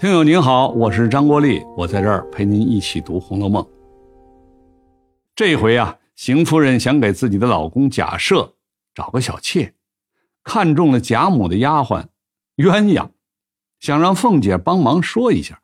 [0.00, 3.62] 听友您好，我是张国立，我在这儿陪您一起读《红楼梦》。
[5.36, 8.54] 这回啊，邢夫人想给自己的老公贾赦
[8.94, 9.74] 找个小妾，
[10.42, 12.06] 看中了贾母的丫鬟
[12.56, 13.10] 鸳鸯，
[13.78, 15.60] 想让凤姐帮忙说一下。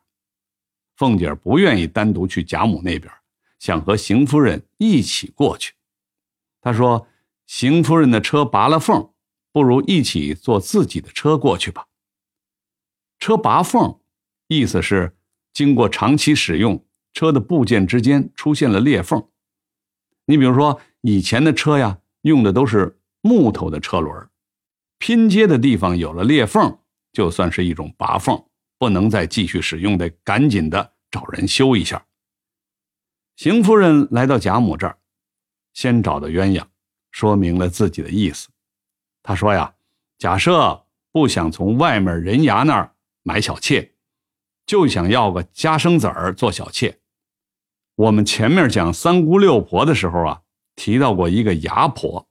[0.95, 3.11] 凤姐不愿意单独去贾母那边，
[3.57, 5.73] 想和邢夫人一起过去。
[6.61, 7.07] 她说
[7.47, 9.09] ：“邢夫人的车拔了缝，
[9.51, 11.87] 不如一起坐自己的车过去吧。”
[13.17, 13.99] 车拔缝。
[14.47, 15.15] 意思是，
[15.53, 19.27] 经过长期使用，车的部件之间出现了裂缝。
[20.25, 24.29] 你比如说，以前的车呀，用的都是木头的车轮，
[24.99, 26.79] 拼接的地方有了裂缝，
[27.11, 28.41] 就算是一种拔缝，
[28.77, 32.05] 不能再继续使用，得赶紧的找人修一下。
[33.35, 34.97] 邢夫人来到贾母这儿，
[35.73, 36.63] 先找到鸳鸯，
[37.11, 38.47] 说明了自己的意思。
[39.21, 39.75] 她说呀
[40.17, 43.93] ：“假设不想从外面人牙那儿买小妾。”
[44.67, 46.99] 就想要个家生子儿做小妾。
[47.95, 50.41] 我们前面讲三姑六婆的时候啊，
[50.75, 52.27] 提到过一个牙婆，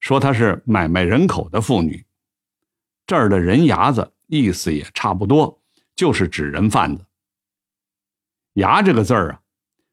[0.00, 2.04] 说她是买卖人口的妇女。
[3.06, 5.62] 这儿的人牙子意思也差不多，
[5.94, 7.06] 就是指人贩子。
[8.54, 9.40] 牙这个字儿啊，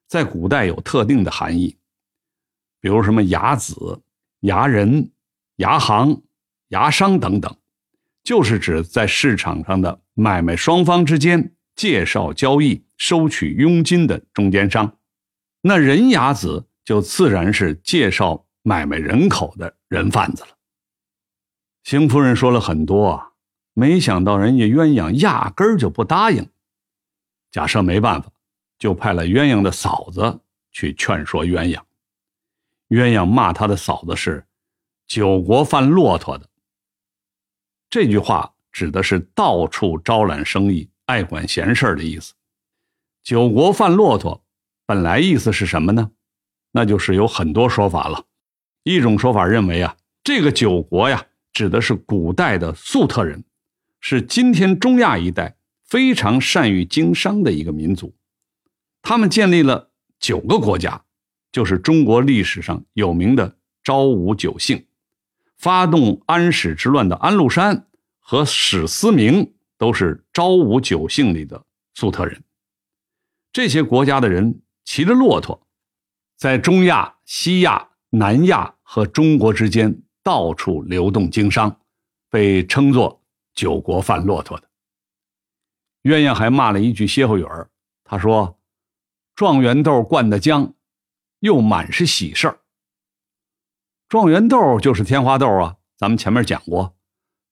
[0.08, 1.78] 在古代有特定的含义，
[2.82, 4.02] 比如什么牙子、
[4.40, 5.12] 牙人、
[5.58, 6.24] 牙行、
[6.70, 7.56] 牙商等等，
[8.24, 11.54] 就是指在市场上的买卖双方之间。
[11.78, 14.98] 介绍交易、收取佣金的中间商，
[15.62, 20.58] 那人牙子就自然是介绍买卖人口的人贩子了。
[21.84, 23.32] 邢夫人说了很多啊，
[23.74, 26.50] 没想到人家鸳鸯压根儿就不答应。
[27.52, 28.32] 假设没办法，
[28.80, 30.42] 就派了鸳鸯的嫂子
[30.72, 31.80] 去劝说鸳鸯。
[32.90, 34.46] 鸳鸯骂他的嫂子是
[35.06, 36.50] “九国贩骆驼的”，
[37.88, 40.90] 这句话指的是到处招揽生意。
[41.08, 42.34] 爱管闲事儿的意思，
[43.24, 44.44] 九国贩骆驼，
[44.86, 46.12] 本来意思是什么呢？
[46.74, 48.26] 那就是有很多说法了。
[48.84, 53.46] 一种说法认为啊，这个九国呀，指的是古代的粟特人，
[54.02, 58.14] 是今天中亚一带非常善于经商的一个民族。
[59.02, 61.06] 他们建立了九个国家，
[61.54, 64.86] 就是中国历史上有名的昭武九姓，
[65.58, 67.88] 发动安史之乱的安禄山
[68.20, 69.54] 和史思明。
[69.78, 72.44] 都是昭武九姓里的粟特人，
[73.52, 75.68] 这些国家的人骑着骆驼，
[76.36, 81.80] 在中亚、西亚、南亚和中国之间到处流动经商，
[82.30, 83.24] 被称作
[83.54, 84.68] “九国贩骆驼”的。
[86.04, 87.70] 鸳鸯还骂了一句歇后语儿，
[88.04, 88.60] 他说
[89.36, 90.74] ：“状元豆灌的浆，
[91.40, 92.60] 又满是喜事儿。”
[94.10, 96.96] 状元豆就是天花豆啊，咱们前面讲过，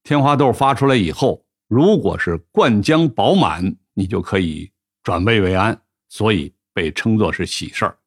[0.04, 1.45] 天花豆发出来以后。
[1.76, 4.72] 如果是灌浆饱满，你就可以
[5.04, 8.00] 转危为安，所以被称作是喜事儿。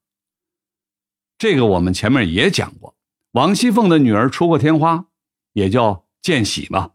[1.37, 2.97] 这个我们前面也讲过，
[3.33, 5.05] 王熙凤的女儿出过天花，
[5.53, 6.93] 也叫见喜嘛。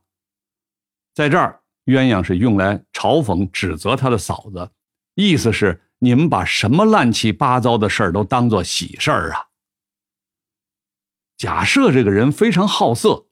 [1.13, 4.71] 在这儿，鸳鸯是用来嘲讽、指责他的嫂子，
[5.13, 9.45] 意思是你们把什么乱七八糟的事儿都当做喜事儿啊。
[11.37, 13.27] 贾赦这个人非常好色，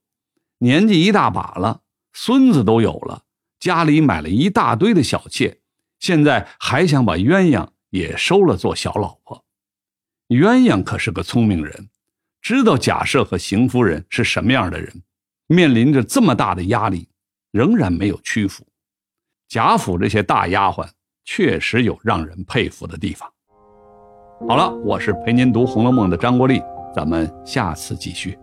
[0.60, 1.82] 年纪一大把了。
[2.14, 3.24] 孙子都有了，
[3.62, 5.60] 家里买了一大堆的小妾，
[6.00, 9.46] 现在还想把鸳鸯也收了做小老婆。
[10.30, 11.90] 鸳鸯可是个聪明人，
[12.42, 15.04] 知道贾赦和邢夫人是什么样的人，
[15.46, 17.08] 面临着这么大的压力，
[17.52, 18.66] 仍然没有屈服。
[19.48, 20.90] 贾府这些大丫鬟
[21.24, 23.32] 确实有让人佩服的地方。
[24.48, 26.60] 好了，我是陪您读《红楼梦》的张国立，
[26.96, 28.40] 咱们下次继续。